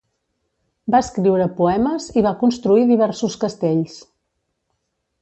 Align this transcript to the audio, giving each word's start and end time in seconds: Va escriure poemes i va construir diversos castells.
Va 0.95 1.01
escriure 1.07 1.47
poemes 1.59 2.09
i 2.21 2.25
va 2.29 2.33
construir 2.41 2.89
diversos 2.95 3.39
castells. 3.47 4.03